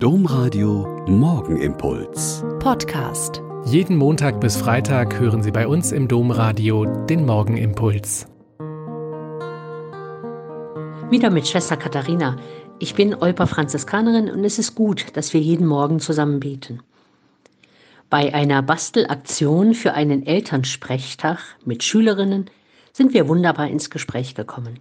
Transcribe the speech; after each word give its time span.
Domradio 0.00 1.04
Morgenimpuls. 1.08 2.44
Podcast. 2.60 3.42
Jeden 3.64 3.96
Montag 3.96 4.40
bis 4.40 4.56
Freitag 4.56 5.18
hören 5.18 5.42
Sie 5.42 5.50
bei 5.50 5.66
uns 5.66 5.90
im 5.90 6.06
Domradio 6.06 6.84
den 6.84 7.26
Morgenimpuls. 7.26 8.28
Wieder 11.10 11.30
mit 11.30 11.48
Schwester 11.48 11.76
Katharina. 11.76 12.36
Ich 12.78 12.94
bin 12.94 13.12
Olper 13.12 13.48
Franziskanerin 13.48 14.30
und 14.30 14.44
es 14.44 14.60
ist 14.60 14.76
gut, 14.76 15.16
dass 15.16 15.34
wir 15.34 15.40
jeden 15.40 15.66
Morgen 15.66 15.98
zusammen 15.98 16.38
beten. 16.38 16.78
Bei 18.08 18.32
einer 18.32 18.62
Bastelaktion 18.62 19.74
für 19.74 19.94
einen 19.94 20.24
Elternsprechtag 20.24 21.40
mit 21.64 21.82
Schülerinnen 21.82 22.50
sind 22.92 23.14
wir 23.14 23.26
wunderbar 23.26 23.66
ins 23.66 23.90
Gespräch 23.90 24.36
gekommen. 24.36 24.78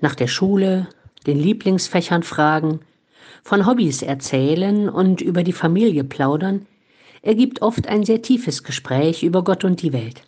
Nach 0.00 0.16
der 0.16 0.26
Schule, 0.26 0.88
den 1.28 1.38
Lieblingsfächern 1.38 2.24
fragen, 2.24 2.80
von 3.42 3.66
Hobbys 3.66 4.02
erzählen 4.02 4.88
und 4.88 5.20
über 5.20 5.42
die 5.42 5.52
Familie 5.52 6.04
plaudern, 6.04 6.66
ergibt 7.22 7.62
oft 7.62 7.88
ein 7.88 8.04
sehr 8.04 8.22
tiefes 8.22 8.62
Gespräch 8.64 9.22
über 9.22 9.44
Gott 9.44 9.64
und 9.64 9.82
die 9.82 9.92
Welt. 9.92 10.22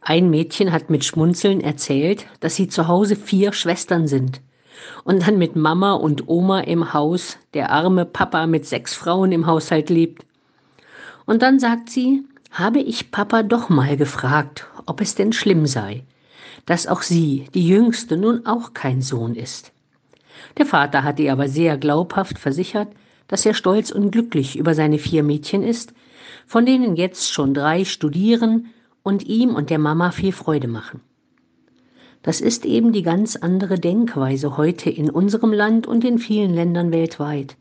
Ein 0.00 0.30
Mädchen 0.30 0.70
hat 0.72 0.88
mit 0.88 1.04
Schmunzeln 1.04 1.60
erzählt, 1.60 2.26
dass 2.40 2.54
sie 2.54 2.68
zu 2.68 2.86
Hause 2.86 3.16
vier 3.16 3.52
Schwestern 3.52 4.06
sind 4.06 4.40
und 5.04 5.26
dann 5.26 5.38
mit 5.38 5.56
Mama 5.56 5.94
und 5.94 6.28
Oma 6.28 6.60
im 6.60 6.92
Haus, 6.92 7.38
der 7.54 7.70
arme 7.70 8.04
Papa 8.04 8.46
mit 8.46 8.66
sechs 8.66 8.94
Frauen 8.94 9.32
im 9.32 9.46
Haushalt 9.46 9.90
lebt. 9.90 10.24
Und 11.24 11.42
dann 11.42 11.58
sagt 11.58 11.90
sie, 11.90 12.24
habe 12.52 12.78
ich 12.78 13.10
Papa 13.10 13.42
doch 13.42 13.68
mal 13.68 13.96
gefragt, 13.96 14.66
ob 14.86 15.00
es 15.00 15.14
denn 15.14 15.32
schlimm 15.32 15.66
sei, 15.66 16.04
dass 16.66 16.86
auch 16.86 17.02
sie, 17.02 17.48
die 17.54 17.66
Jüngste, 17.66 18.16
nun 18.16 18.46
auch 18.46 18.74
kein 18.74 19.02
Sohn 19.02 19.34
ist. 19.34 19.72
Der 20.58 20.66
Vater 20.66 21.02
hatte 21.02 21.22
ihr 21.22 21.32
aber 21.32 21.48
sehr 21.48 21.76
glaubhaft 21.76 22.38
versichert, 22.38 22.88
dass 23.28 23.44
er 23.44 23.54
stolz 23.54 23.90
und 23.90 24.10
glücklich 24.10 24.56
über 24.56 24.74
seine 24.74 24.98
vier 24.98 25.22
Mädchen 25.22 25.62
ist, 25.62 25.92
von 26.46 26.64
denen 26.64 26.96
jetzt 26.96 27.32
schon 27.32 27.54
drei 27.54 27.84
studieren 27.84 28.66
und 29.02 29.26
ihm 29.26 29.54
und 29.54 29.70
der 29.70 29.78
Mama 29.78 30.10
viel 30.10 30.32
Freude 30.32 30.68
machen. 30.68 31.00
Das 32.22 32.40
ist 32.40 32.64
eben 32.64 32.92
die 32.92 33.02
ganz 33.02 33.36
andere 33.36 33.78
Denkweise 33.78 34.56
heute 34.56 34.90
in 34.90 35.10
unserem 35.10 35.52
Land 35.52 35.86
und 35.86 36.04
in 36.04 36.18
vielen 36.18 36.54
Ländern 36.54 36.90
weltweit. 36.90 37.56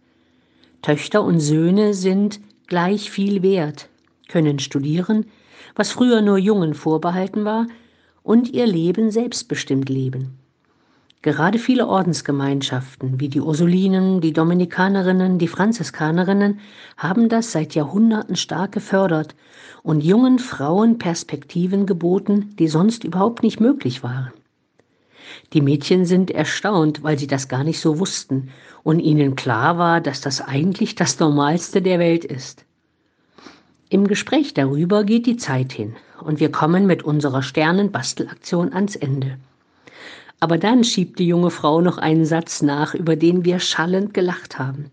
Töchter 0.81 1.23
und 1.23 1.39
Söhne 1.39 1.93
sind 1.93 2.39
gleich 2.67 3.11
viel 3.11 3.43
wert, 3.43 3.89
können 4.27 4.59
studieren, 4.59 5.25
was 5.75 5.91
früher 5.91 6.21
nur 6.21 6.37
Jungen 6.37 6.73
vorbehalten 6.73 7.45
war, 7.45 7.67
und 8.23 8.49
ihr 8.49 8.65
Leben 8.65 9.11
selbstbestimmt 9.11 9.87
leben. 9.87 10.39
Gerade 11.25 11.57
viele 11.57 11.87
Ordensgemeinschaften 11.87 13.19
wie 13.19 13.29
die 13.29 13.41
Ursulinen, 13.41 14.21
die 14.21 14.31
Dominikanerinnen, 14.31 15.39
die 15.39 15.47
Franziskanerinnen 15.47 16.59
haben 16.97 17.29
das 17.29 17.51
seit 17.51 17.73
Jahrhunderten 17.73 18.35
stark 18.35 18.73
gefördert 18.73 19.33
und 19.81 20.03
jungen 20.03 20.37
Frauen 20.37 20.99
Perspektiven 20.99 21.87
geboten, 21.87 22.53
die 22.59 22.67
sonst 22.67 23.03
überhaupt 23.03 23.41
nicht 23.41 23.59
möglich 23.59 24.03
waren. 24.03 24.33
Die 25.53 25.61
Mädchen 25.61 26.05
sind 26.05 26.29
erstaunt, 26.29 27.01
weil 27.01 27.17
sie 27.17 27.25
das 27.25 27.47
gar 27.47 27.63
nicht 27.63 27.79
so 27.79 27.97
wussten 27.97 28.49
und 28.83 28.99
ihnen 28.99 29.35
klar 29.35 29.79
war, 29.79 30.01
dass 30.01 30.21
das 30.21 30.41
eigentlich 30.41 30.93
das 30.93 31.19
Normalste 31.19 31.81
der 31.81 31.97
Welt 31.97 32.23
ist. 32.23 32.65
Im 33.89 34.07
Gespräch 34.07 34.53
darüber 34.53 35.03
geht 35.03 35.25
die 35.25 35.37
Zeit 35.37 35.73
hin 35.73 35.95
und 36.21 36.39
wir 36.39 36.51
kommen 36.51 36.85
mit 36.85 37.01
unserer 37.01 37.41
Sternenbastelaktion 37.41 38.73
ans 38.73 38.95
Ende. 38.95 39.39
Aber 40.45 40.59
dann 40.59 40.83
schiebt 40.83 41.17
die 41.17 41.25
junge 41.25 41.49
Frau 41.49 41.81
noch 41.81 41.97
einen 41.97 42.23
Satz 42.23 42.61
nach, 42.61 42.93
über 42.93 43.15
den 43.15 43.45
wir 43.45 43.57
schallend 43.57 44.13
gelacht 44.13 44.59
haben. 44.59 44.91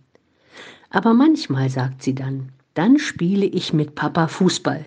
Aber 0.89 1.13
manchmal, 1.13 1.69
sagt 1.69 2.03
sie 2.03 2.15
dann, 2.15 2.49
dann 2.73 2.99
spiele 2.99 3.45
ich 3.45 3.75
mit 3.75 3.95
Papa 3.95 4.29
Fußball. 4.29 4.87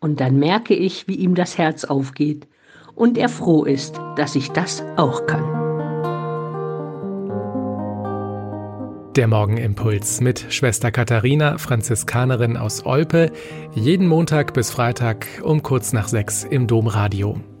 Und 0.00 0.20
dann 0.20 0.38
merke 0.38 0.74
ich, 0.74 1.08
wie 1.08 1.14
ihm 1.14 1.34
das 1.34 1.56
Herz 1.56 1.86
aufgeht 1.86 2.46
und 2.94 3.16
er 3.16 3.30
froh 3.30 3.64
ist, 3.64 3.98
dass 4.16 4.36
ich 4.36 4.50
das 4.50 4.82
auch 4.98 5.24
kann. 5.24 5.42
Der 9.16 9.26
Morgenimpuls 9.26 10.20
mit 10.20 10.44
Schwester 10.50 10.90
Katharina, 10.90 11.56
Franziskanerin 11.56 12.58
aus 12.58 12.84
Olpe, 12.84 13.32
jeden 13.72 14.06
Montag 14.06 14.52
bis 14.52 14.70
Freitag 14.70 15.26
um 15.42 15.62
kurz 15.62 15.94
nach 15.94 16.08
sechs 16.08 16.44
im 16.44 16.66
Domradio. 16.66 17.40